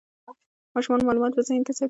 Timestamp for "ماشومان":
0.75-0.99